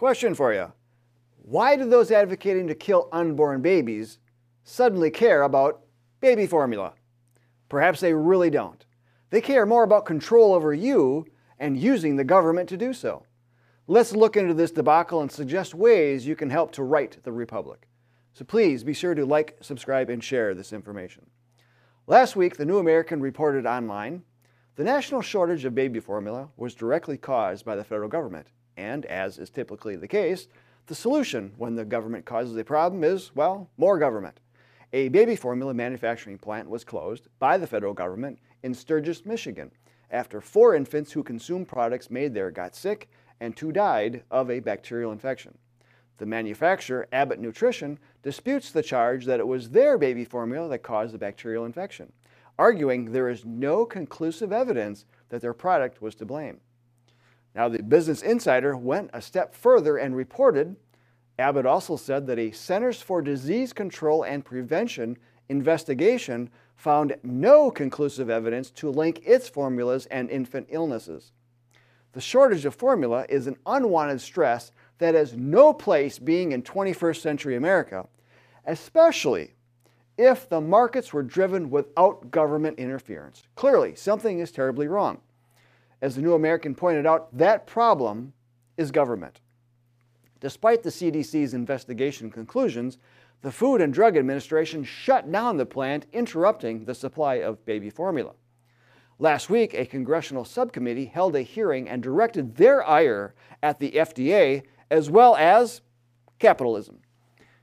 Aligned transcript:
Question 0.00 0.34
for 0.34 0.54
you. 0.54 0.72
Why 1.42 1.76
do 1.76 1.86
those 1.86 2.10
advocating 2.10 2.66
to 2.68 2.74
kill 2.74 3.10
unborn 3.12 3.60
babies 3.60 4.18
suddenly 4.64 5.10
care 5.10 5.42
about 5.42 5.82
baby 6.22 6.46
formula? 6.46 6.94
Perhaps 7.68 8.00
they 8.00 8.14
really 8.14 8.48
don't. 8.48 8.82
They 9.28 9.42
care 9.42 9.66
more 9.66 9.82
about 9.82 10.06
control 10.06 10.54
over 10.54 10.72
you 10.72 11.26
and 11.58 11.76
using 11.76 12.16
the 12.16 12.24
government 12.24 12.66
to 12.70 12.78
do 12.78 12.94
so. 12.94 13.26
Let's 13.88 14.16
look 14.16 14.38
into 14.38 14.54
this 14.54 14.70
debacle 14.70 15.20
and 15.20 15.30
suggest 15.30 15.74
ways 15.74 16.26
you 16.26 16.34
can 16.34 16.48
help 16.48 16.72
to 16.72 16.82
right 16.82 17.14
the 17.22 17.32
Republic. 17.32 17.86
So 18.32 18.46
please 18.46 18.82
be 18.82 18.94
sure 18.94 19.14
to 19.14 19.26
like, 19.26 19.58
subscribe, 19.60 20.08
and 20.08 20.24
share 20.24 20.54
this 20.54 20.72
information. 20.72 21.26
Last 22.06 22.36
week, 22.36 22.56
the 22.56 22.64
New 22.64 22.78
American 22.78 23.20
reported 23.20 23.66
online 23.66 24.22
the 24.76 24.84
national 24.84 25.20
shortage 25.20 25.66
of 25.66 25.74
baby 25.74 26.00
formula 26.00 26.48
was 26.56 26.74
directly 26.74 27.18
caused 27.18 27.66
by 27.66 27.76
the 27.76 27.84
federal 27.84 28.08
government. 28.08 28.46
And 28.80 29.04
as 29.04 29.38
is 29.38 29.50
typically 29.50 29.94
the 29.96 30.08
case, 30.08 30.48
the 30.86 30.94
solution 30.94 31.52
when 31.58 31.74
the 31.74 31.84
government 31.84 32.24
causes 32.24 32.56
a 32.56 32.64
problem 32.64 33.04
is, 33.04 33.30
well, 33.34 33.68
more 33.76 33.98
government. 33.98 34.40
A 34.94 35.10
baby 35.10 35.36
formula 35.36 35.74
manufacturing 35.74 36.38
plant 36.38 36.68
was 36.70 36.82
closed 36.82 37.28
by 37.38 37.58
the 37.58 37.66
federal 37.66 37.92
government 37.92 38.38
in 38.62 38.72
Sturgis, 38.72 39.26
Michigan, 39.26 39.70
after 40.10 40.40
four 40.40 40.74
infants 40.74 41.12
who 41.12 41.22
consumed 41.22 41.68
products 41.68 42.10
made 42.10 42.32
there 42.32 42.50
got 42.50 42.74
sick 42.74 43.10
and 43.38 43.54
two 43.54 43.70
died 43.70 44.22
of 44.30 44.50
a 44.50 44.60
bacterial 44.60 45.12
infection. 45.12 45.58
The 46.16 46.24
manufacturer, 46.24 47.06
Abbott 47.12 47.38
Nutrition, 47.38 47.98
disputes 48.22 48.72
the 48.72 48.82
charge 48.82 49.26
that 49.26 49.40
it 49.40 49.46
was 49.46 49.68
their 49.68 49.98
baby 49.98 50.24
formula 50.24 50.70
that 50.70 50.82
caused 50.82 51.12
the 51.12 51.18
bacterial 51.18 51.66
infection, 51.66 52.10
arguing 52.58 53.12
there 53.12 53.28
is 53.28 53.44
no 53.44 53.84
conclusive 53.84 54.52
evidence 54.52 55.04
that 55.28 55.42
their 55.42 55.54
product 55.54 56.00
was 56.00 56.14
to 56.14 56.24
blame. 56.24 56.60
Now, 57.54 57.68
the 57.68 57.82
Business 57.82 58.22
Insider 58.22 58.76
went 58.76 59.10
a 59.12 59.20
step 59.20 59.54
further 59.54 59.96
and 59.96 60.16
reported 60.16 60.76
Abbott 61.40 61.64
also 61.64 61.96
said 61.96 62.26
that 62.26 62.38
a 62.38 62.50
Centers 62.50 63.00
for 63.00 63.22
Disease 63.22 63.72
Control 63.72 64.22
and 64.22 64.44
Prevention 64.44 65.16
investigation 65.48 66.50
found 66.76 67.16
no 67.22 67.70
conclusive 67.70 68.28
evidence 68.28 68.70
to 68.72 68.90
link 68.90 69.22
its 69.24 69.48
formulas 69.48 70.06
and 70.06 70.28
infant 70.30 70.66
illnesses. 70.68 71.32
The 72.12 72.20
shortage 72.20 72.66
of 72.66 72.74
formula 72.74 73.24
is 73.28 73.46
an 73.46 73.56
unwanted 73.64 74.20
stress 74.20 74.70
that 74.98 75.14
has 75.14 75.34
no 75.34 75.72
place 75.72 76.18
being 76.18 76.52
in 76.52 76.62
21st 76.62 77.20
century 77.22 77.56
America, 77.56 78.06
especially 78.66 79.54
if 80.18 80.46
the 80.46 80.60
markets 80.60 81.14
were 81.14 81.22
driven 81.22 81.70
without 81.70 82.30
government 82.30 82.78
interference. 82.78 83.44
Clearly, 83.54 83.94
something 83.94 84.40
is 84.40 84.52
terribly 84.52 84.88
wrong. 84.88 85.20
As 86.02 86.16
the 86.16 86.22
New 86.22 86.34
American 86.34 86.74
pointed 86.74 87.06
out, 87.06 87.36
that 87.36 87.66
problem 87.66 88.32
is 88.76 88.90
government. 88.90 89.40
Despite 90.40 90.82
the 90.82 90.90
CDC's 90.90 91.52
investigation 91.52 92.30
conclusions, 92.30 92.96
the 93.42 93.52
Food 93.52 93.80
and 93.80 93.92
Drug 93.92 94.16
Administration 94.16 94.84
shut 94.84 95.30
down 95.30 95.56
the 95.56 95.66
plant, 95.66 96.06
interrupting 96.12 96.84
the 96.84 96.94
supply 96.94 97.36
of 97.36 97.64
baby 97.66 97.90
formula. 97.90 98.32
Last 99.18 99.50
week, 99.50 99.74
a 99.74 99.84
congressional 99.84 100.46
subcommittee 100.46 101.04
held 101.04 101.36
a 101.36 101.42
hearing 101.42 101.88
and 101.88 102.02
directed 102.02 102.56
their 102.56 102.86
ire 102.86 103.34
at 103.62 103.78
the 103.78 103.92
FDA 103.92 104.62
as 104.90 105.10
well 105.10 105.36
as 105.36 105.82
capitalism. 106.38 107.00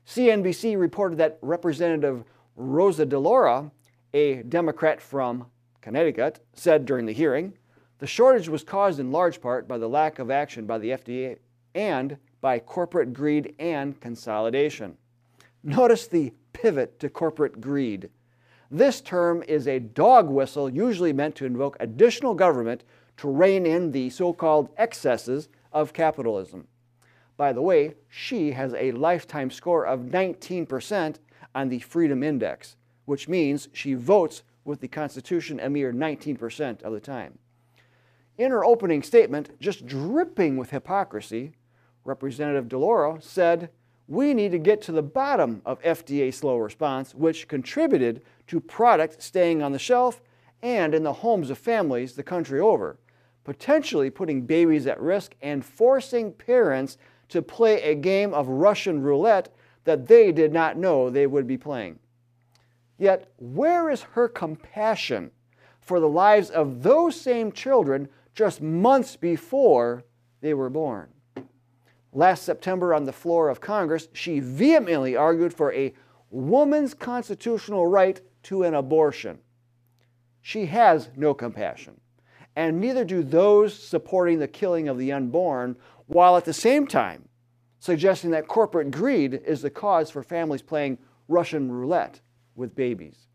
CNBC 0.06 0.80
reported 0.80 1.18
that 1.18 1.40
Representative 1.42 2.24
Rosa 2.56 3.06
DeLauro, 3.06 3.72
a 4.14 4.44
Democrat 4.44 5.02
from 5.02 5.48
Connecticut, 5.82 6.40
said 6.54 6.86
during 6.86 7.08
the 7.08 7.14
hearing 7.14 7.54
the 8.00 8.08
shortage 8.08 8.50
was 8.50 8.64
caused 8.64 9.00
in 9.00 9.12
large 9.12 9.42
part 9.42 9.68
by 9.68 9.78
the 9.78 9.90
lack 9.90 10.20
of 10.20 10.30
action 10.30 10.66
by 10.66 10.78
the 10.78 10.92
FDA 10.92 11.38
and 11.74 12.18
by 12.42 12.60
corporate 12.60 13.14
greed 13.14 13.56
and 13.60 14.00
consolidation. 14.00 14.98
Notice 15.64 16.08
the 16.08 16.34
pivot 16.54 17.00
to 17.00 17.10
corporate 17.10 17.60
greed. 17.60 18.10
This 18.70 19.02
term 19.02 19.44
is 19.48 19.68
a 19.68 19.80
dog 19.80 20.30
whistle 20.30 20.70
usually 20.70 21.14
meant 21.14 21.36
to 21.36 21.46
invoke 21.46 21.78
additional 21.80 22.34
government 22.34 22.84
to 23.18 23.30
rein 23.30 23.66
in 23.66 23.92
the 23.92 24.10
so 24.10 24.34
called 24.34 24.70
excesses 24.78 25.50
of 25.72 25.94
capitalism. 25.94 26.68
By 27.38 27.54
the 27.54 27.62
way, 27.62 27.96
she 28.10 28.52
has 28.52 28.74
a 28.74 28.92
lifetime 28.92 29.52
score 29.52 29.86
of 29.86 30.02
19% 30.02 31.16
on 31.56 31.70
the 31.70 31.80
Freedom 31.80 32.24
Index, 32.24 32.76
which 33.06 33.28
means 33.28 33.70
she 33.74 33.94
votes 33.94 34.44
with 34.66 34.82
the 34.82 34.88
Constitution 34.88 35.60
a 35.60 35.70
mere 35.70 35.94
19% 35.94 36.82
of 36.82 36.94
the 36.94 37.00
time. 37.00 37.40
In 38.38 38.52
her 38.52 38.64
opening 38.64 39.02
statement, 39.02 39.60
just 39.60 39.88
dripping 39.88 40.58
with 40.58 40.70
hypocrisy, 40.70 41.54
Representative 42.06 42.68
DeLauro 42.68 43.22
said, 43.22 43.72
We 44.08 44.34
need 44.34 44.52
to 44.52 44.60
get 44.60 44.82
to 44.84 44.92
the 44.92 45.02
bottom 45.02 45.62
of 45.66 45.82
FDA 45.82 46.32
slow 46.32 46.58
response, 46.58 47.16
which 47.16 47.48
contributed 47.48 48.22
to 48.48 48.60
product 48.60 49.24
staying 49.24 49.64
on 49.64 49.72
the 49.72 49.80
shelf 49.80 50.22
and 50.62 50.94
in 50.94 51.04
the 51.04 51.14
homes 51.14 51.50
of 51.50 51.58
families 51.58 52.14
the 52.14 52.24
country 52.24 52.60
over, 52.60 53.00
potentially 53.44 54.10
putting 54.10 54.46
babies 54.46 54.86
at 54.86 55.02
risk 55.02 55.36
and 55.42 55.66
forcing 55.66 56.32
parents 56.32 56.98
to 57.30 57.42
play 57.42 57.82
a 57.82 57.96
game 57.96 58.34
of 58.34 58.48
Russian 58.48 59.02
roulette 59.02 59.54
that 59.84 60.08
they 60.08 60.32
did 60.32 60.54
not 60.54 60.78
know 60.78 61.10
they 61.10 61.28
would 61.28 61.48
be 61.48 61.58
playing. 61.58 61.98
Yet, 63.00 63.32
where 63.38 63.90
is 63.90 64.02
her 64.02 64.28
compassion 64.28 65.32
for 65.82 66.00
the 66.00 66.10
lives 66.10 66.50
of 66.50 66.84
those 66.84 67.20
same 67.20 67.52
children 67.52 68.10
just 68.38 68.62
months 68.62 69.16
before 69.16 70.04
they 70.42 70.54
were 70.54 70.70
born? 70.70 71.10
Last 72.14 72.44
September, 72.44 72.94
on 72.94 73.04
the 73.04 73.12
floor 73.12 73.50
of 73.50 73.60
Congress, 73.60 74.08
she 74.14 74.40
vehemently 74.40 75.16
argued 75.16 75.56
for 75.56 75.74
a 75.74 75.92
woman's 76.30 76.94
constitutional 76.94 77.88
right 77.88 78.22
to 78.44 78.62
an 78.62 78.76
abortion. 78.76 79.40
She 80.42 80.68
has 80.68 81.10
no 81.16 81.34
compassion, 81.34 82.00
and 82.56 82.80
neither 82.80 83.04
do 83.04 83.24
those 83.24 83.74
supporting 83.74 84.38
the 84.38 84.48
killing 84.48 84.88
of 84.88 85.00
the 85.00 85.12
unborn, 85.12 85.76
while 86.06 86.38
at 86.38 86.46
the 86.46 86.54
same 86.54 86.86
time 86.86 87.28
suggesting 87.80 88.30
that 88.32 88.48
corporate 88.48 88.92
greed 88.92 89.34
is 89.46 89.64
the 89.64 89.70
cause 89.72 90.12
for 90.12 90.22
families 90.22 90.62
playing 90.62 91.00
Russian 91.28 91.72
roulette 91.72 92.22
with 92.56 92.76
babies. 92.76 93.27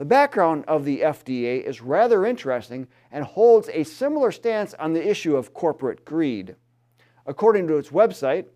The 0.00 0.06
background 0.06 0.64
of 0.66 0.86
the 0.86 1.00
FDA 1.02 1.62
is 1.62 1.82
rather 1.82 2.24
interesting 2.24 2.88
and 3.12 3.22
holds 3.22 3.68
a 3.68 3.84
similar 3.84 4.32
stance 4.32 4.72
on 4.78 4.94
the 4.94 5.06
issue 5.06 5.36
of 5.36 5.52
corporate 5.52 6.06
greed. 6.06 6.56
According 7.26 7.68
to 7.68 7.76
its 7.76 7.90
website, 7.90 8.46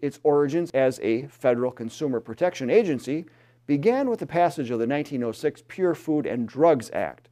its 0.00 0.18
origins 0.22 0.70
as 0.70 0.98
a 1.00 1.26
federal 1.26 1.72
consumer 1.72 2.20
protection 2.20 2.70
agency 2.70 3.26
began 3.66 4.08
with 4.08 4.18
the 4.18 4.26
passage 4.26 4.70
of 4.70 4.78
the 4.78 4.86
1906 4.86 5.64
Pure 5.68 5.94
Food 5.96 6.24
and 6.24 6.48
Drugs 6.48 6.90
Act. 6.94 7.28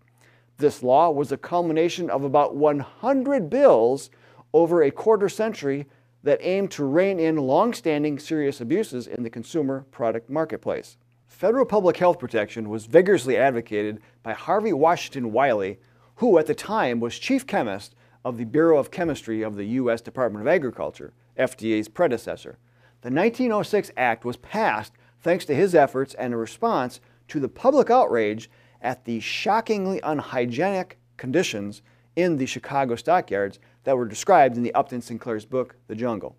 This 0.58 0.82
law 0.82 1.10
was 1.10 1.32
a 1.32 1.38
culmination 1.38 2.10
of 2.10 2.24
about 2.24 2.54
100 2.54 3.48
bills 3.48 4.10
over 4.52 4.82
a 4.82 4.90
quarter 4.90 5.30
century 5.30 5.86
that 6.22 6.40
aimed 6.42 6.70
to 6.72 6.84
rein 6.84 7.18
in 7.18 7.36
long-standing 7.36 8.18
serious 8.18 8.60
abuses 8.60 9.06
in 9.06 9.22
the 9.22 9.30
consumer 9.30 9.86
product 9.90 10.28
marketplace. 10.28 10.98
Federal 11.32 11.64
public 11.64 11.96
health 11.96 12.20
protection 12.20 12.68
was 12.68 12.86
vigorously 12.86 13.36
advocated 13.36 14.00
by 14.22 14.32
Harvey 14.32 14.72
Washington 14.72 15.32
Wiley, 15.32 15.80
who 16.16 16.38
at 16.38 16.46
the 16.46 16.54
time 16.54 17.00
was 17.00 17.18
chief 17.18 17.46
chemist 17.46 17.96
of 18.24 18.36
the 18.36 18.44
Bureau 18.44 18.78
of 18.78 18.92
Chemistry 18.92 19.42
of 19.42 19.56
the 19.56 19.64
U.S. 19.64 20.00
Department 20.00 20.42
of 20.42 20.46
Agriculture, 20.46 21.14
FDA's 21.36 21.88
predecessor. 21.88 22.58
The 23.00 23.10
1906 23.10 23.90
Act 23.96 24.24
was 24.24 24.36
passed 24.36 24.92
thanks 25.20 25.44
to 25.46 25.54
his 25.54 25.74
efforts 25.74 26.14
and 26.14 26.32
a 26.32 26.36
response 26.36 27.00
to 27.28 27.40
the 27.40 27.48
public 27.48 27.90
outrage 27.90 28.48
at 28.80 29.04
the 29.04 29.18
shockingly 29.18 30.00
unhygienic 30.04 30.98
conditions 31.16 31.82
in 32.14 32.36
the 32.36 32.46
Chicago 32.46 32.94
stockyards 32.94 33.58
that 33.82 33.96
were 33.96 34.06
described 34.06 34.56
in 34.56 34.62
the 34.62 34.74
Upton 34.74 35.00
Sinclair's 35.00 35.46
book, 35.46 35.76
The 35.88 35.96
Jungle. 35.96 36.36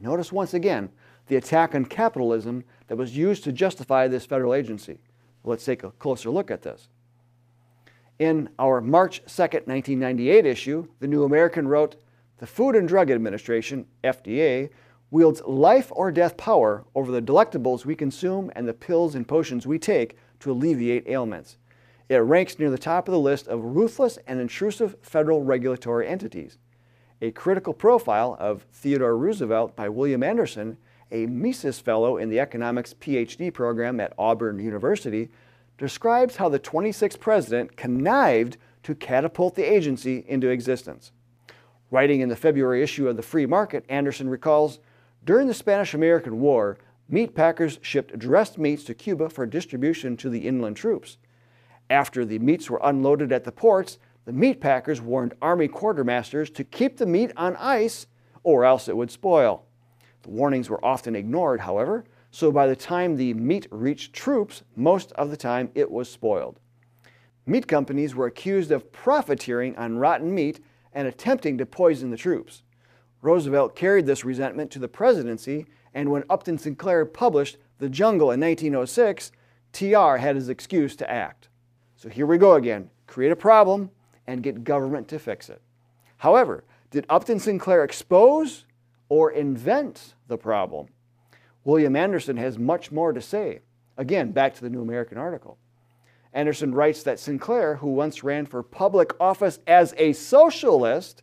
Notice 0.00 0.30
once 0.30 0.52
again 0.52 0.90
the 1.26 1.36
attack 1.36 1.74
on 1.74 1.84
capitalism 1.84 2.64
that 2.88 2.96
was 2.96 3.16
used 3.16 3.44
to 3.44 3.52
justify 3.52 4.08
this 4.08 4.26
federal 4.26 4.54
agency. 4.54 4.98
Let's 5.44 5.64
take 5.64 5.84
a 5.84 5.90
closer 5.92 6.30
look 6.30 6.50
at 6.50 6.62
this. 6.62 6.88
In 8.18 8.48
our 8.58 8.80
March 8.80 9.18
2, 9.18 9.42
1998 9.42 10.46
issue, 10.46 10.88
the 11.00 11.06
New 11.06 11.24
American 11.24 11.68
wrote 11.68 11.96
The 12.38 12.46
Food 12.46 12.74
and 12.74 12.88
Drug 12.88 13.10
Administration, 13.10 13.86
FDA, 14.02 14.70
wields 15.10 15.42
life 15.46 15.92
or 15.94 16.10
death 16.10 16.36
power 16.36 16.84
over 16.94 17.12
the 17.12 17.22
delectables 17.22 17.84
we 17.84 17.94
consume 17.94 18.50
and 18.56 18.66
the 18.66 18.74
pills 18.74 19.14
and 19.14 19.28
potions 19.28 19.66
we 19.66 19.78
take 19.78 20.16
to 20.40 20.50
alleviate 20.50 21.08
ailments. 21.08 21.58
It 22.08 22.16
ranks 22.16 22.58
near 22.58 22.70
the 22.70 22.78
top 22.78 23.08
of 23.08 23.12
the 23.12 23.18
list 23.18 23.48
of 23.48 23.62
ruthless 23.62 24.18
and 24.26 24.40
intrusive 24.40 24.96
federal 25.02 25.42
regulatory 25.42 26.08
entities. 26.08 26.58
A 27.20 27.32
critical 27.32 27.74
profile 27.74 28.36
of 28.38 28.66
Theodore 28.72 29.16
Roosevelt 29.16 29.74
by 29.74 29.88
William 29.88 30.22
Anderson, 30.22 30.76
a 31.10 31.26
Mises 31.26 31.80
Fellow 31.80 32.16
in 32.16 32.30
the 32.30 32.40
Economics 32.40 32.94
PhD 32.94 33.52
program 33.52 34.00
at 34.00 34.12
Auburn 34.18 34.58
University, 34.58 35.30
describes 35.78 36.36
how 36.36 36.48
the 36.48 36.58
26th 36.58 37.20
president 37.20 37.76
connived 37.76 38.56
to 38.82 38.94
catapult 38.94 39.54
the 39.54 39.64
agency 39.64 40.24
into 40.28 40.48
existence. 40.48 41.12
Writing 41.90 42.20
in 42.20 42.28
the 42.28 42.36
February 42.36 42.82
issue 42.82 43.08
of 43.08 43.16
the 43.16 43.22
Free 43.22 43.46
Market, 43.46 43.84
Anderson 43.88 44.28
recalls 44.28 44.80
During 45.24 45.46
the 45.46 45.54
Spanish 45.54 45.94
American 45.94 46.40
War, 46.40 46.78
meat 47.08 47.34
packers 47.34 47.78
shipped 47.82 48.18
dressed 48.18 48.58
meats 48.58 48.84
to 48.84 48.94
Cuba 48.94 49.28
for 49.28 49.46
distribution 49.46 50.16
to 50.16 50.30
the 50.30 50.46
inland 50.48 50.76
troops. 50.76 51.18
After 51.88 52.24
the 52.24 52.38
meats 52.38 52.68
were 52.68 52.80
unloaded 52.82 53.32
at 53.32 53.44
the 53.44 53.52
ports, 53.52 53.98
the 54.24 54.32
meat 54.32 54.60
packers 54.60 55.00
warned 55.00 55.34
Army 55.40 55.68
quartermasters 55.68 56.52
to 56.54 56.64
keep 56.64 56.96
the 56.96 57.06
meat 57.06 57.30
on 57.36 57.54
ice 57.56 58.08
or 58.42 58.64
else 58.64 58.88
it 58.88 58.96
would 58.96 59.10
spoil. 59.10 59.65
The 60.26 60.32
warnings 60.32 60.68
were 60.68 60.84
often 60.84 61.14
ignored, 61.14 61.60
however, 61.60 62.04
so 62.32 62.50
by 62.50 62.66
the 62.66 62.74
time 62.74 63.14
the 63.14 63.32
meat 63.34 63.68
reached 63.70 64.12
troops, 64.12 64.64
most 64.74 65.12
of 65.12 65.30
the 65.30 65.36
time 65.36 65.70
it 65.76 65.88
was 65.88 66.10
spoiled. 66.10 66.58
Meat 67.46 67.68
companies 67.68 68.16
were 68.16 68.26
accused 68.26 68.72
of 68.72 68.90
profiteering 68.90 69.76
on 69.76 69.98
rotten 69.98 70.34
meat 70.34 70.58
and 70.92 71.06
attempting 71.06 71.56
to 71.58 71.64
poison 71.64 72.10
the 72.10 72.16
troops. 72.16 72.64
Roosevelt 73.22 73.76
carried 73.76 74.06
this 74.06 74.24
resentment 74.24 74.72
to 74.72 74.80
the 74.80 74.88
presidency, 74.88 75.64
and 75.94 76.10
when 76.10 76.24
Upton 76.28 76.58
Sinclair 76.58 77.06
published 77.06 77.58
The 77.78 77.88
Jungle 77.88 78.32
in 78.32 78.40
1906, 78.40 79.30
TR 79.72 80.16
had 80.16 80.34
his 80.34 80.48
excuse 80.48 80.96
to 80.96 81.08
act. 81.08 81.48
So 81.94 82.08
here 82.08 82.26
we 82.26 82.36
go 82.36 82.54
again 82.54 82.90
create 83.06 83.30
a 83.30 83.36
problem 83.36 83.92
and 84.26 84.42
get 84.42 84.64
government 84.64 85.06
to 85.06 85.20
fix 85.20 85.48
it. 85.48 85.62
However, 86.16 86.64
did 86.90 87.06
Upton 87.08 87.38
Sinclair 87.38 87.84
expose 87.84 88.64
or 89.08 89.30
invent 89.30 90.14
the 90.28 90.38
problem? 90.38 90.86
William 91.64 91.96
Anderson 91.96 92.36
has 92.36 92.58
much 92.58 92.92
more 92.92 93.12
to 93.12 93.20
say. 93.20 93.60
Again, 93.96 94.32
back 94.32 94.54
to 94.54 94.62
the 94.62 94.70
New 94.70 94.82
American 94.82 95.18
article. 95.18 95.58
Anderson 96.32 96.74
writes 96.74 97.02
that 97.02 97.18
Sinclair, 97.18 97.76
who 97.76 97.88
once 97.88 98.22
ran 98.22 98.46
for 98.46 98.62
public 98.62 99.12
office 99.18 99.58
as 99.66 99.94
a 99.96 100.12
socialist, 100.12 101.22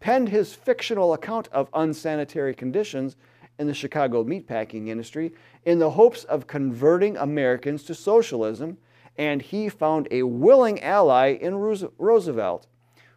penned 0.00 0.28
his 0.28 0.52
fictional 0.52 1.12
account 1.12 1.48
of 1.52 1.68
unsanitary 1.74 2.54
conditions 2.54 3.16
in 3.58 3.66
the 3.66 3.74
Chicago 3.74 4.24
meatpacking 4.24 4.88
industry 4.88 5.32
in 5.64 5.78
the 5.78 5.90
hopes 5.90 6.24
of 6.24 6.46
converting 6.46 7.16
Americans 7.16 7.82
to 7.84 7.94
socialism, 7.94 8.78
and 9.16 9.42
he 9.42 9.68
found 9.68 10.06
a 10.10 10.22
willing 10.22 10.80
ally 10.82 11.28
in 11.32 11.56
Roosevelt, 11.56 12.66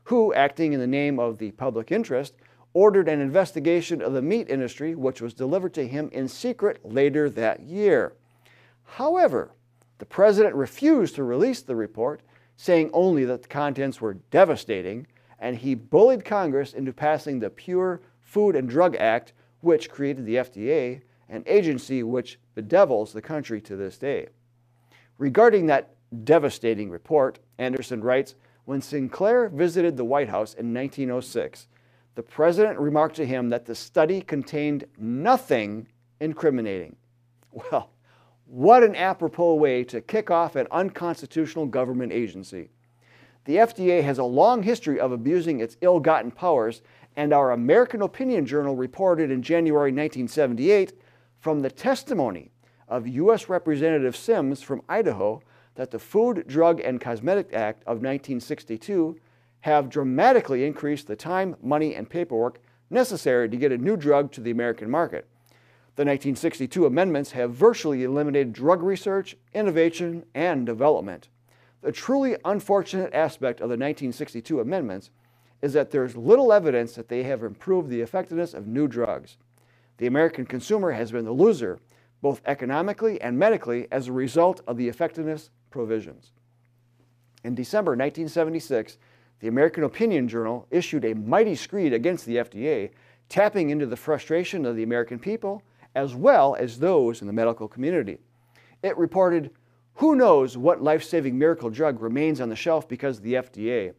who, 0.05 0.33
acting 0.33 0.73
in 0.73 0.79
the 0.79 0.87
name 0.87 1.19
of 1.19 1.37
the 1.37 1.51
public 1.51 1.91
interest, 1.91 2.33
ordered 2.73 3.07
an 3.07 3.19
investigation 3.19 4.01
of 4.01 4.13
the 4.13 4.21
meat 4.21 4.49
industry, 4.49 4.95
which 4.95 5.21
was 5.21 5.33
delivered 5.33 5.73
to 5.73 5.87
him 5.87 6.09
in 6.11 6.27
secret 6.27 6.79
later 6.83 7.29
that 7.29 7.61
year. 7.61 8.13
However, 8.83 9.51
the 9.97 10.05
president 10.05 10.55
refused 10.55 11.15
to 11.15 11.23
release 11.23 11.61
the 11.61 11.75
report, 11.75 12.21
saying 12.55 12.89
only 12.93 13.25
that 13.25 13.43
the 13.43 13.47
contents 13.47 14.01
were 14.01 14.15
devastating, 14.31 15.07
and 15.39 15.57
he 15.57 15.75
bullied 15.75 16.23
Congress 16.23 16.73
into 16.73 16.93
passing 16.93 17.39
the 17.39 17.49
Pure 17.49 18.01
Food 18.21 18.55
and 18.55 18.69
Drug 18.69 18.95
Act, 18.95 19.33
which 19.61 19.89
created 19.89 20.25
the 20.25 20.35
FDA, 20.35 21.01
an 21.29 21.43
agency 21.45 22.03
which 22.03 22.39
bedevils 22.55 23.13
the 23.13 23.21
country 23.21 23.61
to 23.61 23.75
this 23.75 23.97
day. 23.97 24.27
Regarding 25.17 25.67
that 25.67 25.93
devastating 26.23 26.89
report, 26.89 27.39
Anderson 27.57 28.03
writes 28.03 28.35
When 28.65 28.81
Sinclair 28.81 29.49
visited 29.49 29.97
the 29.97 30.05
White 30.05 30.29
House 30.29 30.53
in 30.53 30.73
1906, 30.73 31.67
the 32.15 32.23
president 32.23 32.79
remarked 32.79 33.15
to 33.15 33.25
him 33.25 33.49
that 33.49 33.65
the 33.65 33.75
study 33.75 34.21
contained 34.21 34.85
nothing 34.97 35.87
incriminating. 36.19 36.95
Well, 37.53 37.91
what 38.45 38.81
an 38.81 38.95
apropos 38.95 39.55
way 39.55 39.83
to 39.85 39.99
kick 39.99 40.31
off 40.31 40.55
an 40.55 40.67
unconstitutional 40.71 41.65
government 41.65 42.13
agency. 42.13 42.69
The 43.43 43.55
FDA 43.57 44.03
has 44.03 44.19
a 44.19 44.23
long 44.23 44.63
history 44.63 44.99
of 44.99 45.11
abusing 45.11 45.59
its 45.59 45.77
ill 45.81 45.99
gotten 45.99 46.31
powers, 46.31 46.81
and 47.15 47.33
our 47.33 47.51
American 47.51 48.01
Opinion 48.01 48.45
Journal 48.45 48.75
reported 48.75 49.31
in 49.31 49.41
January 49.41 49.91
1978 49.91 50.93
from 51.39 51.61
the 51.61 51.71
testimony 51.71 52.51
of 52.87 53.07
U.S. 53.07 53.49
Representative 53.49 54.15
Symms 54.15 54.61
from 54.61 54.81
Idaho 54.87 55.41
that 55.75 55.91
the 55.91 55.99
Food, 55.99 56.45
Drug, 56.47 56.79
and 56.81 57.01
Cosmetic 57.01 57.53
Act 57.53 57.83
of 57.83 57.97
1962 57.97 59.17
have 59.61 59.89
dramatically 59.89 60.65
increased 60.65 61.07
the 61.07 61.15
time, 61.15 61.55
money, 61.61 61.95
and 61.95 62.09
paperwork 62.09 62.59
necessary 62.89 63.47
to 63.49 63.57
get 63.57 63.71
a 63.71 63.77
new 63.77 63.95
drug 63.95 64.31
to 64.33 64.41
the 64.41 64.51
American 64.51 64.89
market. 64.89 65.27
The 65.95 66.05
1962 66.05 66.85
amendments 66.85 67.31
have 67.31 67.53
virtually 67.53 68.03
eliminated 68.03 68.53
drug 68.53 68.81
research, 68.81 69.35
innovation, 69.53 70.25
and 70.33 70.65
development. 70.65 71.29
The 71.81 71.91
truly 71.91 72.37
unfortunate 72.45 73.13
aspect 73.13 73.59
of 73.59 73.69
the 73.69 73.73
1962 73.73 74.59
amendments 74.59 75.09
is 75.61 75.73
that 75.73 75.91
there's 75.91 76.15
little 76.15 76.53
evidence 76.53 76.93
that 76.93 77.07
they 77.09 77.23
have 77.23 77.43
improved 77.43 77.89
the 77.89 78.01
effectiveness 78.01 78.53
of 78.53 78.67
new 78.67 78.87
drugs. 78.87 79.37
The 79.97 80.07
American 80.07 80.45
consumer 80.45 80.91
has 80.91 81.11
been 81.11 81.25
the 81.25 81.31
loser, 81.31 81.79
both 82.21 82.41
economically 82.45 83.21
and 83.21 83.37
medically, 83.37 83.87
as 83.91 84.07
a 84.07 84.11
result 84.11 84.61
of 84.65 84.77
the 84.77 84.87
effectiveness 84.87 85.49
provisions. 85.69 86.31
In 87.43 87.55
December 87.55 87.91
1976, 87.91 88.97
the 89.41 89.47
American 89.47 89.83
Opinion 89.83 90.27
Journal 90.27 90.67
issued 90.69 91.03
a 91.03 91.15
mighty 91.15 91.55
screed 91.55 91.93
against 91.93 92.25
the 92.25 92.37
FDA, 92.37 92.91
tapping 93.27 93.71
into 93.71 93.87
the 93.87 93.97
frustration 93.97 94.65
of 94.65 94.75
the 94.75 94.83
American 94.83 95.19
people 95.19 95.63
as 95.95 96.15
well 96.15 96.55
as 96.55 96.79
those 96.79 97.21
in 97.21 97.27
the 97.27 97.33
medical 97.33 97.67
community. 97.67 98.19
It 98.83 98.97
reported, 98.97 99.51
Who 99.95 100.15
knows 100.15 100.57
what 100.57 100.83
life 100.83 101.03
saving 101.03 101.37
miracle 101.37 101.69
drug 101.69 102.01
remains 102.01 102.39
on 102.39 102.49
the 102.49 102.55
shelf 102.55 102.87
because 102.87 103.17
of 103.17 103.23
the 103.23 103.33
FDA? 103.33 103.93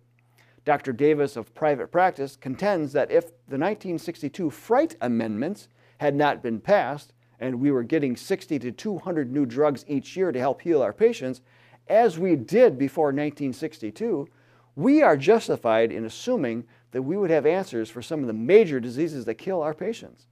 Dr. 0.65 0.93
Davis 0.93 1.37
of 1.37 1.55
private 1.55 1.91
practice 1.91 2.37
contends 2.37 2.93
that 2.93 3.11
if 3.11 3.27
the 3.27 3.59
1962 3.59 4.49
Fright 4.49 4.97
Amendments 5.01 5.69
had 5.99 6.15
not 6.15 6.41
been 6.41 6.61
passed, 6.61 7.13
and 7.41 7.61
we 7.61 7.73
were 7.73 7.83
getting 7.83 8.17
60 8.17 8.61
to 8.61 8.71
200 8.71 9.33
new 9.33 9.45
drugs 9.45 9.85
each 9.89 10.17
year 10.17 10.31
to 10.31 10.39
help 10.39 10.63
heal 10.63 10.83
our 10.83 10.93
patients, 10.93 11.41
as 11.89 12.17
we 12.17 12.37
did 12.37 12.79
before 12.79 13.07
1962, 13.07 14.29
we 14.77 15.03
are 15.03 15.17
justified 15.17 15.93
in 15.93 16.05
assuming 16.05 16.65
that 16.93 17.03
we 17.03 17.17
would 17.17 17.31
have 17.31 17.47
answers 17.47 17.91
for 17.91 18.03
some 18.03 18.21
of 18.21 18.27
the 18.27 18.33
major 18.33 18.81
diseases 18.81 19.25
that 19.25 19.35
kill 19.35 19.63
our 19.63 19.75
patients. 19.75 20.27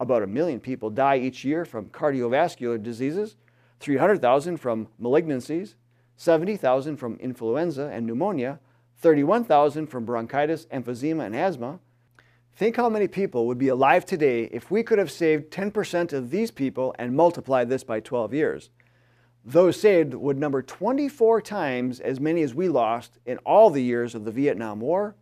About 0.00 0.22
a 0.22 0.26
million 0.26 0.60
people 0.60 0.90
die 0.90 1.18
each 1.18 1.44
year 1.44 1.64
from 1.64 1.86
cardiovascular 1.86 2.82
diseases, 2.82 3.36
300,000 3.80 4.56
from 4.56 4.88
malignancies, 5.00 5.74
70,000 6.16 6.96
from 6.96 7.16
influenza 7.16 7.88
and 7.88 8.06
pneumonia, 8.06 8.60
31,000 8.98 9.86
from 9.86 10.04
bronchitis, 10.04 10.66
emphysema, 10.66 11.26
and 11.26 11.34
asthma. 11.34 11.80
Think 12.54 12.76
how 12.76 12.88
many 12.88 13.08
people 13.08 13.46
would 13.46 13.58
be 13.58 13.68
alive 13.68 14.04
today 14.04 14.44
if 14.52 14.70
we 14.70 14.82
could 14.82 14.98
have 14.98 15.10
saved 15.10 15.50
10% 15.50 16.12
of 16.12 16.30
these 16.30 16.50
people 16.50 16.94
and 16.98 17.16
multiplied 17.16 17.68
this 17.68 17.82
by 17.82 17.98
12 17.98 18.34
years. 18.34 18.70
Those 19.44 19.80
saved 19.80 20.14
would 20.14 20.38
number 20.38 20.62
24 20.62 21.40
times 21.42 21.98
as 21.98 22.20
many 22.20 22.42
as 22.42 22.54
we 22.54 22.68
lost 22.68 23.18
in 23.26 23.38
all 23.38 23.70
the 23.70 23.82
years 23.82 24.14
of 24.14 24.24
the 24.24 24.30
Vietnam 24.30 24.80
War, 24.80 25.16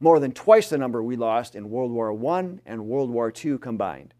more 0.00 0.18
than 0.20 0.32
twice 0.32 0.70
the 0.70 0.78
number 0.78 1.02
we 1.02 1.16
lost 1.16 1.54
in 1.54 1.70
World 1.70 1.92
War 1.92 2.12
I 2.32 2.58
and 2.64 2.86
World 2.86 3.10
War 3.10 3.32
II 3.32 3.58
combined. 3.58 4.14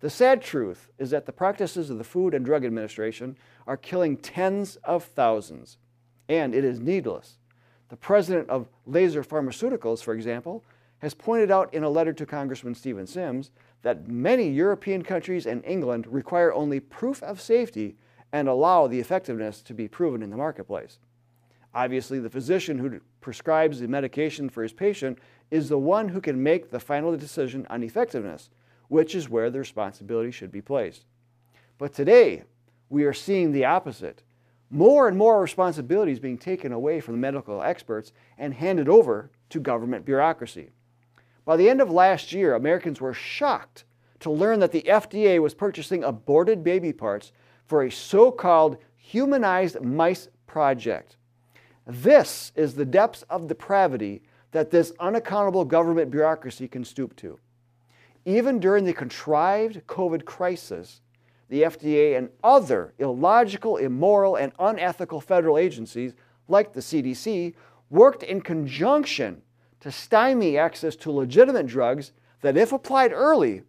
The 0.00 0.10
sad 0.10 0.40
truth 0.40 0.88
is 0.98 1.10
that 1.10 1.26
the 1.26 1.32
practices 1.32 1.90
of 1.90 1.98
the 1.98 2.04
Food 2.04 2.32
and 2.32 2.44
Drug 2.44 2.64
Administration 2.64 3.36
are 3.66 3.76
killing 3.76 4.16
tens 4.16 4.76
of 4.76 5.04
thousands, 5.04 5.78
and 6.28 6.54
it 6.54 6.64
is 6.64 6.80
needless. 6.80 7.38
The 7.88 7.96
president 7.96 8.48
of 8.48 8.68
Laser 8.86 9.24
Pharmaceuticals, 9.24 10.02
for 10.02 10.14
example, 10.14 10.64
has 10.98 11.12
pointed 11.12 11.50
out 11.50 11.74
in 11.74 11.82
a 11.82 11.90
letter 11.90 12.12
to 12.12 12.24
Congressman 12.24 12.74
Steven 12.74 13.06
Symms 13.06 13.50
that 13.82 14.08
many 14.08 14.48
European 14.48 15.02
countries 15.02 15.44
and 15.44 15.64
England 15.64 16.06
require 16.06 16.52
only 16.52 16.78
proof 16.78 17.22
of 17.22 17.40
safety 17.40 17.96
and 18.32 18.48
allow 18.48 18.86
the 18.86 19.00
effectiveness 19.00 19.62
to 19.62 19.74
be 19.74 19.88
proven 19.88 20.22
in 20.22 20.30
the 20.30 20.36
marketplace. 20.36 20.98
Obviously, 21.74 22.18
the 22.18 22.30
physician 22.30 22.78
who 22.78 23.00
prescribes 23.20 23.80
the 23.80 23.88
medication 23.88 24.48
for 24.48 24.62
his 24.62 24.72
patient 24.72 25.18
is 25.50 25.68
the 25.68 25.78
one 25.78 26.08
who 26.08 26.20
can 26.20 26.42
make 26.42 26.70
the 26.70 26.80
final 26.80 27.16
decision 27.16 27.66
on 27.70 27.82
effectiveness 27.82 28.50
which 28.90 29.14
is 29.14 29.28
where 29.28 29.50
the 29.50 29.58
responsibility 29.60 30.32
should 30.32 30.50
be 30.50 30.60
placed. 30.60 31.04
But 31.78 31.94
today, 31.94 32.42
we 32.88 33.04
are 33.04 33.12
seeing 33.12 33.52
the 33.52 33.64
opposite. 33.64 34.24
More 34.68 35.06
and 35.06 35.16
more 35.16 35.40
responsibilities 35.40 36.18
being 36.18 36.36
taken 36.36 36.72
away 36.72 37.00
from 37.00 37.14
the 37.14 37.20
medical 37.20 37.62
experts 37.62 38.12
and 38.36 38.52
handed 38.52 38.88
over 38.88 39.30
to 39.50 39.60
government 39.60 40.04
bureaucracy. 40.04 40.70
By 41.44 41.56
the 41.56 41.70
end 41.70 41.80
of 41.80 41.88
last 41.88 42.32
year, 42.32 42.54
Americans 42.54 43.00
were 43.00 43.14
shocked 43.14 43.84
to 44.18 44.30
learn 44.30 44.58
that 44.58 44.72
the 44.72 44.82
FDA 44.82 45.40
was 45.40 45.54
purchasing 45.54 46.02
aborted 46.02 46.64
baby 46.64 46.92
parts 46.92 47.30
for 47.70 47.84
a 47.84 47.90
so 47.90 48.32
called 48.32 48.78
humanized 48.96 49.80
mice 49.80 50.28
project. 50.48 51.14
This 51.86 52.50
is 52.56 52.74
the 52.74 52.84
depths 52.84 53.22
of 53.30 53.46
depravity 53.46 54.22
that 54.50 54.72
this 54.72 54.92
unaccountable 54.98 55.64
government 55.64 56.10
bureaucracy 56.10 56.66
can 56.66 56.84
stoop 56.84 57.14
to. 57.14 57.38
Even 58.24 58.58
during 58.58 58.84
the 58.84 58.92
contrived 58.92 59.86
COVID 59.86 60.24
crisis, 60.24 61.00
the 61.48 61.62
FDA 61.62 62.18
and 62.18 62.30
other 62.42 62.92
illogical, 62.98 63.76
immoral, 63.76 64.34
and 64.34 64.50
unethical 64.58 65.20
federal 65.20 65.56
agencies, 65.56 66.12
like 66.48 66.72
the 66.72 66.80
CDC, 66.80 67.54
worked 67.88 68.24
in 68.24 68.40
conjunction 68.40 69.42
to 69.78 69.92
stymie 69.92 70.58
access 70.58 70.96
to 70.96 71.12
legitimate 71.12 71.68
drugs 71.68 72.10
that, 72.40 72.56
if 72.56 72.72
applied 72.72 73.12
early, 73.12 73.62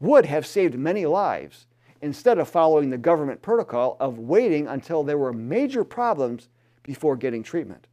would 0.00 0.26
have 0.26 0.44
saved 0.44 0.74
many 0.74 1.06
lives 1.06 1.66
instead 2.04 2.38
of 2.38 2.46
following 2.46 2.90
the 2.90 2.98
government 2.98 3.40
protocol 3.40 3.96
of 3.98 4.18
waiting 4.18 4.68
until 4.68 5.02
there 5.02 5.16
were 5.16 5.32
major 5.32 5.82
problems 5.82 6.50
before 6.82 7.16
getting 7.16 7.42
treatment. 7.42 7.86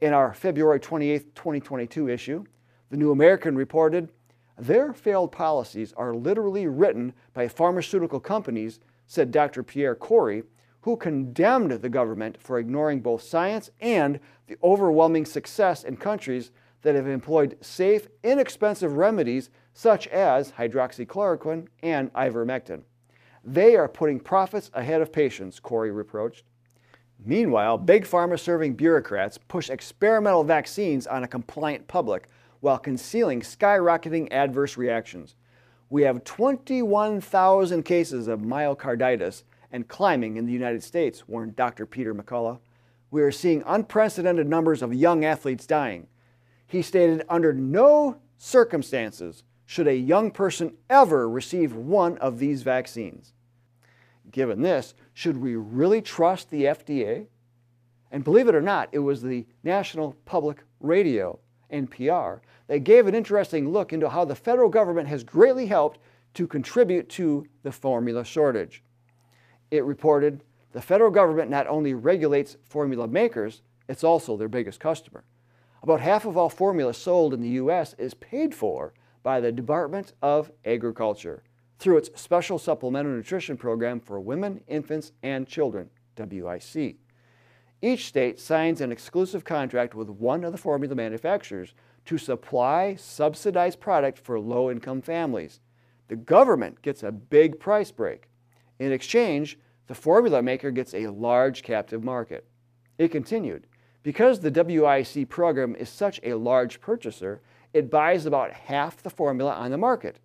In 0.00 0.12
our 0.12 0.34
February 0.34 0.80
28, 0.80 1.32
2022 1.36 2.08
issue, 2.08 2.44
the 2.90 2.96
New 2.96 3.12
American 3.12 3.54
reported 3.54 4.08
their 4.58 4.92
failed 4.92 5.30
policies 5.30 5.92
are 5.92 6.16
literally 6.16 6.66
written 6.66 7.12
by 7.32 7.46
pharmaceutical 7.46 8.18
companies, 8.18 8.80
said 9.06 9.30
Dr. 9.30 9.62
Pierre 9.62 9.94
Kory, 9.94 10.42
who 10.80 10.96
condemned 10.96 11.70
the 11.70 11.88
government 11.88 12.36
for 12.40 12.58
ignoring 12.58 13.00
both 13.02 13.22
science 13.22 13.70
and 13.80 14.18
the 14.48 14.56
overwhelming 14.64 15.26
success 15.26 15.84
in 15.84 15.96
countries 15.96 16.50
that 16.82 16.96
have 16.96 17.06
employed 17.06 17.56
safe, 17.60 18.08
inexpensive 18.24 18.94
remedies 18.94 19.48
such 19.72 20.08
as 20.08 20.50
hydroxychloroquine 20.50 21.68
and 21.84 22.12
ivermectin. 22.14 22.82
They 23.44 23.76
are 23.76 23.88
putting 23.88 24.20
profits 24.20 24.70
ahead 24.72 25.00
of 25.00 25.12
patients, 25.12 25.58
Kory 25.58 25.90
reproached. 25.90 26.44
Meanwhile, 27.24 27.78
big 27.78 28.04
pharma 28.04 28.38
serving 28.38 28.74
bureaucrats 28.74 29.38
push 29.38 29.70
experimental 29.70 30.44
vaccines 30.44 31.06
on 31.06 31.24
a 31.24 31.28
compliant 31.28 31.86
public 31.88 32.28
while 32.60 32.78
concealing 32.78 33.40
skyrocketing 33.40 34.28
adverse 34.32 34.76
reactions. 34.76 35.36
We 35.90 36.02
have 36.02 36.24
21,000 36.24 37.82
cases 37.84 38.28
of 38.28 38.40
myocarditis 38.40 39.42
and 39.72 39.88
climbing 39.88 40.36
in 40.36 40.46
the 40.46 40.52
United 40.52 40.82
States, 40.82 41.28
warned 41.28 41.56
Dr. 41.56 41.86
Peter 41.86 42.14
McCullough. 42.14 42.60
We 43.10 43.22
are 43.22 43.32
seeing 43.32 43.62
unprecedented 43.66 44.48
numbers 44.48 44.82
of 44.82 44.94
young 44.94 45.24
athletes 45.24 45.66
dying. 45.66 46.06
He 46.66 46.82
stated, 46.82 47.24
under 47.28 47.52
no 47.52 48.18
circumstances 48.38 49.42
should 49.72 49.88
a 49.88 49.96
young 49.96 50.30
person 50.30 50.76
ever 50.90 51.26
receive 51.26 51.74
one 51.74 52.18
of 52.18 52.38
these 52.38 52.62
vaccines. 52.62 53.32
Given 54.30 54.60
this, 54.60 54.92
should 55.14 55.38
we 55.38 55.56
really 55.56 56.02
trust 56.02 56.50
the 56.50 56.64
FDA? 56.64 57.28
And 58.10 58.22
believe 58.22 58.48
it 58.48 58.54
or 58.54 58.60
not, 58.60 58.90
it 58.92 58.98
was 58.98 59.22
the 59.22 59.46
National 59.64 60.14
Public 60.26 60.58
Radio, 60.80 61.38
NPR, 61.72 62.40
that 62.66 62.84
gave 62.84 63.06
an 63.06 63.14
interesting 63.14 63.70
look 63.70 63.94
into 63.94 64.10
how 64.10 64.26
the 64.26 64.34
federal 64.34 64.68
government 64.68 65.08
has 65.08 65.24
greatly 65.24 65.64
helped 65.64 66.00
to 66.34 66.46
contribute 66.46 67.08
to 67.08 67.46
the 67.62 67.72
formula 67.72 68.26
shortage. 68.26 68.82
It 69.70 69.84
reported 69.84 70.44
the 70.72 70.82
federal 70.82 71.10
government 71.10 71.50
not 71.50 71.66
only 71.66 71.94
regulates 71.94 72.58
formula 72.62 73.08
makers, 73.08 73.62
it's 73.88 74.04
also 74.04 74.36
their 74.36 74.50
biggest 74.50 74.80
customer. 74.80 75.24
About 75.82 76.02
half 76.02 76.26
of 76.26 76.36
all 76.36 76.50
formula 76.50 76.92
sold 76.92 77.32
in 77.32 77.40
the 77.40 77.48
U.S. 77.48 77.94
is 77.94 78.12
paid 78.12 78.54
for 78.54 78.92
by 79.22 79.40
the 79.40 79.52
Department 79.52 80.12
of 80.22 80.50
Agriculture 80.64 81.42
through 81.78 81.98
its 81.98 82.10
Special 82.20 82.58
Supplemental 82.58 83.12
Nutrition 83.12 83.56
Program 83.56 84.00
for 84.00 84.20
Women, 84.20 84.62
Infants, 84.68 85.12
and 85.22 85.46
Children, 85.46 85.90
WIC. 86.16 86.96
Each 87.80 88.06
state 88.06 88.38
signs 88.38 88.80
an 88.80 88.92
exclusive 88.92 89.44
contract 89.44 89.94
with 89.94 90.08
one 90.08 90.44
of 90.44 90.52
the 90.52 90.58
formula 90.58 90.94
manufacturers 90.94 91.74
to 92.04 92.18
supply 92.18 92.94
subsidized 92.94 93.80
product 93.80 94.18
for 94.18 94.38
low 94.38 94.70
income 94.70 95.02
families. 95.02 95.60
The 96.08 96.16
government 96.16 96.82
gets 96.82 97.02
a 97.02 97.10
big 97.10 97.58
price 97.58 97.90
break. 97.90 98.28
In 98.78 98.92
exchange, 98.92 99.58
the 99.88 99.94
formula 99.94 100.42
maker 100.42 100.70
gets 100.70 100.94
a 100.94 101.08
large 101.08 101.62
captive 101.62 102.04
market. 102.04 102.46
It 102.98 103.08
continued 103.08 103.66
because 104.02 104.40
the 104.40 104.50
WIC 104.50 105.28
program 105.28 105.74
is 105.76 105.88
such 105.88 106.20
a 106.22 106.34
large 106.34 106.80
purchaser, 106.80 107.40
it 107.72 107.90
buys 107.90 108.26
about 108.26 108.52
half 108.52 109.02
the 109.02 109.10
formula 109.10 109.52
on 109.52 109.70
the 109.70 109.78
market. 109.78 110.18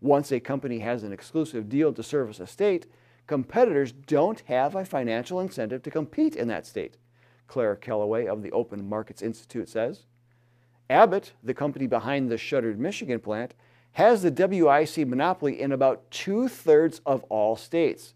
Once 0.00 0.30
a 0.32 0.40
company 0.40 0.80
has 0.80 1.02
an 1.02 1.12
exclusive 1.12 1.68
deal 1.68 1.92
to 1.92 2.02
service 2.02 2.40
a 2.40 2.46
state, 2.46 2.86
competitors 3.26 3.92
don't 3.92 4.40
have 4.46 4.74
a 4.74 4.84
financial 4.84 5.40
incentive 5.40 5.82
to 5.82 5.90
compete 5.90 6.36
in 6.36 6.48
that 6.48 6.66
state, 6.66 6.96
Claire 7.46 7.76
Kelloway 7.76 8.26
of 8.26 8.42
the 8.42 8.52
Open 8.52 8.88
Markets 8.88 9.22
Institute 9.22 9.68
says. 9.68 10.04
Abbott, 10.90 11.32
the 11.42 11.54
company 11.54 11.86
behind 11.86 12.30
the 12.30 12.36
shuttered 12.36 12.78
Michigan 12.78 13.20
plant, 13.20 13.54
has 13.92 14.22
the 14.22 14.30
WIC 14.30 15.06
monopoly 15.06 15.60
in 15.60 15.72
about 15.72 16.10
two 16.10 16.48
thirds 16.48 17.00
of 17.06 17.22
all 17.24 17.56
states. 17.56 18.14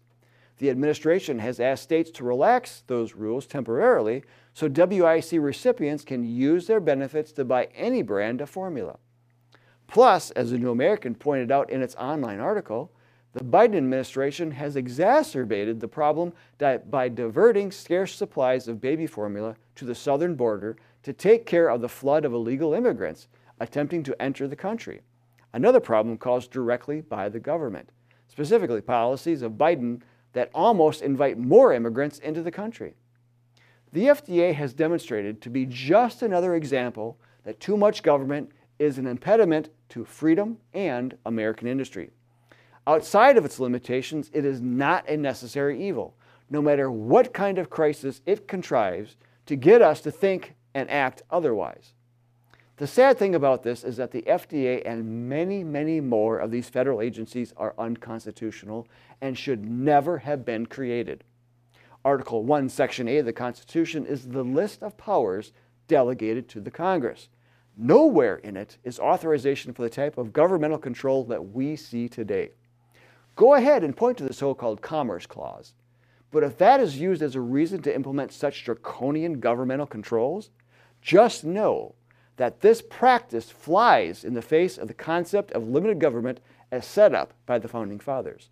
The 0.57 0.69
administration 0.69 1.39
has 1.39 1.59
asked 1.59 1.83
states 1.83 2.11
to 2.11 2.25
relax 2.25 2.83
those 2.87 3.15
rules 3.15 3.47
temporarily 3.47 4.23
so 4.59 4.67
WIC 4.67 5.41
recipients 5.41 6.03
can 6.03 6.25
use 6.25 6.67
their 6.67 6.81
benefits 6.81 7.31
to 7.31 7.45
buy 7.45 7.69
any 7.73 8.01
brand 8.01 8.41
of 8.41 8.49
formula. 8.49 8.97
Plus, 9.87 10.31
as 10.31 10.51
the 10.51 10.57
New 10.57 10.71
American 10.71 11.15
pointed 11.15 11.49
out 11.49 11.69
in 11.69 11.81
its 11.81 11.95
online 11.95 12.41
article, 12.41 12.91
the 13.31 13.41
Biden 13.41 13.77
administration 13.77 14.51
has 14.51 14.75
exacerbated 14.75 15.79
the 15.79 15.87
problem 15.87 16.33
by 16.57 17.07
diverting 17.07 17.71
scarce 17.71 18.13
supplies 18.13 18.67
of 18.67 18.81
baby 18.81 19.07
formula 19.07 19.55
to 19.75 19.85
the 19.85 19.95
southern 19.95 20.35
border 20.35 20.75
to 21.03 21.13
take 21.13 21.45
care 21.45 21.69
of 21.69 21.79
the 21.79 21.87
flood 21.87 22.25
of 22.25 22.33
illegal 22.33 22.73
immigrants 22.73 23.29
attempting 23.61 24.03
to 24.03 24.21
enter 24.21 24.45
the 24.45 24.57
country. 24.57 24.99
Another 25.53 25.79
problem 25.79 26.17
caused 26.17 26.51
directly 26.51 26.99
by 26.99 27.29
the 27.29 27.39
government, 27.39 27.93
specifically 28.27 28.81
policies 28.81 29.41
of 29.41 29.53
Biden 29.53 30.01
that 30.33 30.51
almost 30.53 31.01
invite 31.01 31.37
more 31.37 31.71
immigrants 31.71 32.19
into 32.19 32.43
the 32.43 32.51
country. 32.51 32.95
The 33.91 34.05
FDA 34.05 34.53
has 34.53 34.73
demonstrated 34.73 35.41
to 35.41 35.49
be 35.49 35.65
just 35.65 36.21
another 36.21 36.55
example 36.55 37.17
that 37.43 37.59
too 37.59 37.75
much 37.75 38.03
government 38.03 38.51
is 38.77 38.97
an 38.97 39.07
impediment 39.07 39.69
to 39.89 40.05
freedom 40.05 40.57
and 40.73 41.17
American 41.25 41.67
industry. 41.67 42.11
Outside 42.85 43.37
of 43.37 43.45
its 43.45 43.59
limitations, 43.59 44.29
it 44.33 44.45
is 44.45 44.61
not 44.61 45.09
a 45.09 45.17
necessary 45.17 45.83
evil, 45.83 46.15
no 46.49 46.61
matter 46.61 46.91
what 46.91 47.33
kind 47.33 47.57
of 47.57 47.69
crisis 47.69 48.21
it 48.25 48.47
contrives 48.47 49.17
to 49.47 49.55
get 49.55 49.81
us 49.81 50.01
to 50.01 50.11
think 50.11 50.55
and 50.73 50.89
act 50.89 51.23
otherwise. 51.31 51.93
The 52.77 52.87
sad 52.87 53.17
thing 53.17 53.35
about 53.35 53.63
this 53.63 53.83
is 53.83 53.97
that 53.97 54.11
the 54.11 54.21
FDA 54.21 54.83
and 54.85 55.27
many, 55.27 55.63
many 55.63 55.99
more 55.99 56.37
of 56.37 56.51
these 56.51 56.69
federal 56.69 57.01
agencies 57.01 57.53
are 57.57 57.75
unconstitutional 57.77 58.87
and 59.19 59.37
should 59.37 59.65
never 59.65 60.19
have 60.19 60.45
been 60.45 60.65
created. 60.65 61.23
Article 62.05 62.43
1, 62.43 62.69
Section 62.69 63.07
A 63.09 63.17
of 63.17 63.25
the 63.25 63.33
Constitution 63.33 64.05
is 64.05 64.29
the 64.29 64.43
list 64.43 64.81
of 64.81 64.97
powers 64.97 65.51
delegated 65.87 66.47
to 66.49 66.61
the 66.61 66.71
Congress. 66.71 67.27
Nowhere 67.75 68.37
in 68.37 68.55
it 68.55 68.77
is 68.83 68.99
authorization 68.99 69.73
for 69.73 69.81
the 69.81 69.89
type 69.89 70.17
of 70.17 70.31
governmental 70.31 70.77
control 70.77 71.25
that 71.25 71.51
we 71.51 71.75
see 71.75 72.07
today. 72.07 72.51
Go 73.35 73.53
ahead 73.53 73.83
and 73.83 73.95
point 73.95 74.17
to 74.17 74.23
the 74.23 74.33
so 74.33 74.53
called 74.53 74.81
Commerce 74.81 75.25
Clause. 75.25 75.73
But 76.31 76.43
if 76.43 76.57
that 76.57 76.79
is 76.79 76.99
used 76.99 77.21
as 77.21 77.35
a 77.35 77.41
reason 77.41 77.81
to 77.81 77.93
implement 77.93 78.31
such 78.31 78.63
draconian 78.63 79.39
governmental 79.39 79.87
controls, 79.87 80.51
just 81.01 81.43
know 81.43 81.95
that 82.37 82.61
this 82.61 82.81
practice 82.81 83.49
flies 83.49 84.23
in 84.23 84.33
the 84.33 84.41
face 84.41 84.77
of 84.77 84.87
the 84.87 84.93
concept 84.93 85.51
of 85.51 85.67
limited 85.67 85.99
government 85.99 86.39
as 86.71 86.85
set 86.85 87.13
up 87.13 87.33
by 87.45 87.59
the 87.59 87.67
Founding 87.67 87.99
Fathers. 87.99 88.49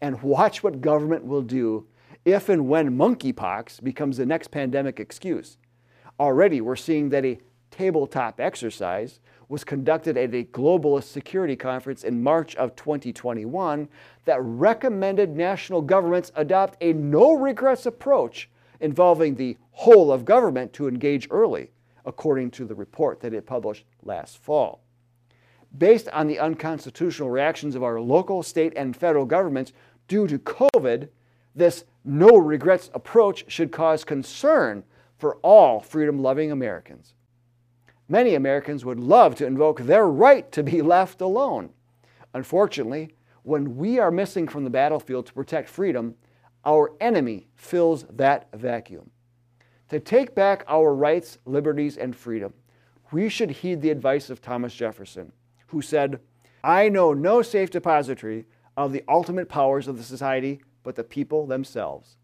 And 0.00 0.22
watch 0.22 0.62
what 0.62 0.80
government 0.80 1.24
will 1.24 1.42
do 1.42 1.86
if 2.24 2.48
and 2.48 2.68
when 2.68 2.96
monkeypox 2.96 3.82
becomes 3.82 4.16
the 4.16 4.26
next 4.26 4.50
pandemic 4.50 5.00
excuse. 5.00 5.58
Already, 6.20 6.60
we're 6.60 6.76
seeing 6.76 7.08
that 7.10 7.24
a 7.24 7.38
tabletop 7.70 8.38
exercise 8.38 9.18
was 9.48 9.64
conducted 9.64 10.16
at 10.16 10.34
a 10.34 10.44
globalist 10.44 11.04
security 11.04 11.56
conference 11.56 12.04
in 12.04 12.22
March 12.22 12.54
of 12.56 12.76
2021 12.76 13.88
that 14.24 14.40
recommended 14.40 15.36
national 15.36 15.82
governments 15.82 16.30
adopt 16.36 16.76
a 16.80 16.92
no 16.92 17.34
regrets 17.34 17.86
approach 17.86 18.48
involving 18.80 19.34
the 19.34 19.56
whole 19.72 20.12
of 20.12 20.24
government 20.24 20.72
to 20.72 20.88
engage 20.88 21.28
early 21.30 21.70
according 22.04 22.50
to 22.50 22.64
the 22.64 22.74
report 22.74 23.20
that 23.20 23.32
it 23.32 23.46
published 23.46 23.84
last 24.02 24.38
fall. 24.38 24.82
Based 25.78 26.08
on 26.08 26.26
the 26.26 26.38
unconstitutional 26.38 27.30
reactions 27.30 27.74
of 27.74 27.82
our 27.82 28.00
local, 28.00 28.42
state, 28.42 28.72
and 28.76 28.96
federal 28.96 29.24
governments 29.24 29.72
due 30.08 30.26
to 30.26 30.38
COVID, 30.38 31.08
this 31.54 31.84
no 32.04 32.36
regrets 32.36 32.90
approach 32.94 33.44
should 33.48 33.70
cause 33.70 34.04
concern 34.04 34.84
for 35.18 35.36
all 35.36 35.80
freedom 35.80 36.20
loving 36.20 36.50
Americans. 36.50 37.14
Many 38.08 38.34
Americans 38.34 38.84
would 38.84 38.98
love 38.98 39.34
to 39.36 39.46
invoke 39.46 39.80
their 39.80 40.06
right 40.06 40.50
to 40.52 40.62
be 40.62 40.82
left 40.96 41.20
alone. 41.20 41.70
Unfortunately, 42.34 43.14
when 43.42 43.76
we 43.76 43.98
are 43.98 44.10
missing 44.10 44.48
from 44.48 44.64
the 44.64 44.70
battlefield 44.70 45.26
to 45.26 45.32
protect 45.32 45.68
freedom, 45.68 46.14
our 46.64 46.92
enemy 47.00 47.48
fills 47.54 48.04
that 48.10 48.48
vacuum. 48.54 49.10
To 49.88 50.00
take 50.00 50.34
back 50.34 50.64
our 50.68 50.94
rights, 50.94 51.38
liberties, 51.44 51.96
and 51.96 52.16
freedom, 52.16 52.54
we 53.10 53.28
should 53.28 53.50
heed 53.50 53.82
the 53.82 53.90
advice 53.90 54.30
of 54.30 54.40
Thomas 54.40 54.74
Jefferson, 54.74 55.32
who 55.66 55.82
said, 55.82 56.20
I 56.64 56.88
know 56.88 57.12
no 57.12 57.42
safe 57.42 57.70
depository 57.70 58.46
of 58.76 58.92
the 58.92 59.04
ultimate 59.08 59.48
powers 59.48 59.88
of 59.88 59.98
the 59.98 60.04
society 60.04 60.62
but 60.82 60.96
the 60.96 61.04
people 61.04 61.46
themselves. 61.46 62.16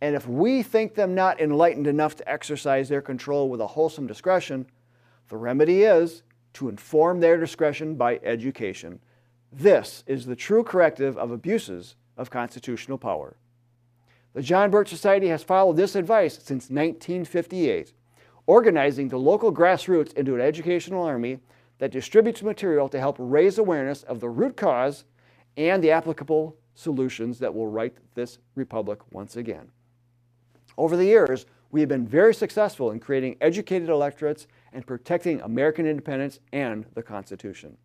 And 0.00 0.16
if 0.16 0.26
we 0.26 0.62
think 0.62 0.94
them 0.94 1.14
not 1.14 1.40
enlightened 1.40 1.86
enough 1.86 2.16
to 2.16 2.28
exercise 2.28 2.88
their 2.88 3.02
control 3.02 3.48
with 3.48 3.60
a 3.60 3.66
wholesome 3.66 4.06
discretion, 4.06 4.66
The 5.30 5.36
remedy 5.36 5.84
is 5.84 6.22
to 6.54 6.68
inform 6.68 7.20
their 7.20 7.38
discretion 7.38 7.94
by 7.94 8.18
education. 8.24 8.98
This 9.52 10.02
is 10.06 10.26
the 10.26 10.36
true 10.36 10.64
corrective 10.64 11.16
of 11.16 11.30
abuses 11.30 11.94
of 12.16 12.30
constitutional 12.30 12.98
power. 12.98 13.36
The 14.32 14.42
John 14.42 14.70
Birch 14.70 14.88
Society 14.88 15.28
has 15.28 15.42
followed 15.42 15.76
this 15.76 15.94
advice 15.94 16.34
since 16.34 16.70
1958, 16.70 17.92
organizing 18.46 19.08
the 19.08 19.18
local 19.18 19.52
grassroots 19.52 20.12
into 20.14 20.34
an 20.34 20.40
educational 20.40 21.04
army 21.04 21.38
that 21.78 21.92
distributes 21.92 22.42
material 22.42 22.88
to 22.88 22.98
help 22.98 23.16
raise 23.18 23.58
awareness 23.58 24.02
of 24.02 24.20
the 24.20 24.28
root 24.28 24.56
cause 24.56 25.04
and 25.56 25.82
the 25.82 25.90
applicable 25.92 26.56
solutions 26.74 27.38
that 27.38 27.54
will 27.54 27.66
right 27.66 27.96
this 28.14 28.38
republic 28.54 29.00
once 29.12 29.36
again. 29.36 29.70
Over 30.78 30.96
the 30.96 31.04
years, 31.04 31.46
we 31.70 31.80
have 31.80 31.88
been 31.88 32.06
very 32.06 32.34
successful 32.34 32.90
in 32.90 33.00
creating 33.00 33.36
educated 33.40 33.88
electorates 33.88 34.46
and 34.72 34.86
protecting 34.86 35.40
American 35.40 35.86
independence 35.86 36.40
and 36.52 36.86
the 36.94 37.02
Constitution. 37.02 37.76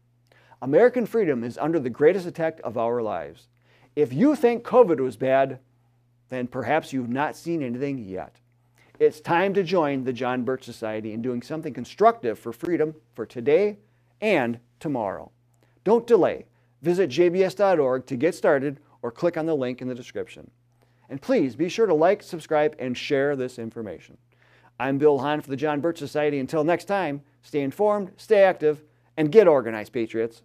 American 0.61 1.05
freedom 1.05 1.43
is 1.43 1.57
under 1.57 1.79
the 1.79 1.89
greatest 1.89 2.25
attack 2.25 2.59
of 2.63 2.77
our 2.77 3.01
lives. 3.01 3.47
If 3.95 4.11
you 4.11 4.35
think 4.35 4.63
COVID 4.63 4.99
was 4.99 5.17
bad, 5.17 5.59
then 6.29 6.47
perhaps 6.47 6.91
you've 6.91 7.09
not 7.09 7.35
seen 7.35 7.61
anything 7.61 7.99
yet. 7.99 8.37
It's 8.97 9.19
time 9.19 9.53
to 9.53 9.63
join 9.63 10.05
the 10.05 10.13
John 10.13 10.43
Birch 10.43 10.63
Society 10.63 11.13
in 11.13 11.21
doing 11.21 11.41
something 11.41 11.73
constructive 11.73 12.39
for 12.39 12.53
freedom 12.53 12.95
for 13.13 13.25
today 13.25 13.77
and 14.21 14.59
tomorrow. 14.79 15.31
Don't 15.83 16.07
delay. 16.07 16.45
Visit 16.81 17.09
jbs.org 17.09 18.05
to 18.05 18.15
get 18.15 18.35
started 18.35 18.79
or 19.01 19.11
click 19.11 19.37
on 19.37 19.45
the 19.45 19.55
link 19.55 19.81
in 19.81 19.87
the 19.87 19.95
description. 19.95 20.49
And 21.09 21.21
please 21.21 21.55
be 21.55 21.69
sure 21.69 21.85
to 21.85 21.93
like, 21.93 22.23
subscribe, 22.23 22.75
and 22.79 22.97
share 22.97 23.35
this 23.35 23.59
information. 23.59 24.17
I'm 24.79 24.97
Bill 24.97 25.19
Hahn 25.19 25.41
for 25.41 25.49
the 25.49 25.55
John 25.55 25.79
Birch 25.79 25.99
Society. 25.99 26.39
Until 26.39 26.63
next 26.63 26.85
time, 26.85 27.21
stay 27.41 27.61
informed, 27.61 28.11
stay 28.17 28.43
active, 28.43 28.83
and 29.15 29.31
get 29.31 29.47
organized, 29.47 29.93
Patriots. 29.93 30.41